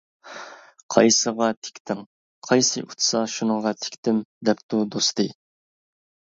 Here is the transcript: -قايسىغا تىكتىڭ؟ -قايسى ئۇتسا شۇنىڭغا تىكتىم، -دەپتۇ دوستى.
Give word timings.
-قايسىغا 0.93 1.49
تىكتىڭ؟ 1.67 2.01
-قايسى 2.47 2.83
ئۇتسا 2.85 3.21
شۇنىڭغا 3.35 3.75
تىكتىم، 3.83 4.23
-دەپتۇ 4.51 4.83
دوستى. 4.97 5.29